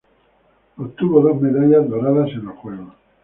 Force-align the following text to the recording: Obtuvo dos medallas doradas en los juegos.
Obtuvo 0.77 1.21
dos 1.21 1.39
medallas 1.39 1.87
doradas 1.87 2.29
en 2.31 2.45
los 2.45 2.55
juegos. 2.57 2.95